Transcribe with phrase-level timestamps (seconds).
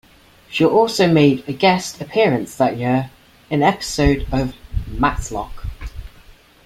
[0.49, 3.11] She also made a guest appearance that year
[3.51, 4.55] in an episode of
[4.87, 5.67] "Matlock".